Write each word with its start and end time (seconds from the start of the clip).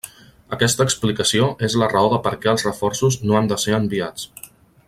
Aquesta 0.55 0.87
explicació 0.89 1.51
és 1.69 1.77
la 1.83 1.91
raó 1.93 2.09
de 2.15 2.21
per 2.29 2.33
què 2.47 2.51
els 2.57 2.67
reforços 2.71 3.23
no 3.29 3.41
han 3.41 3.55
de 3.55 3.63
ser 3.67 3.77
enviats. 3.83 4.31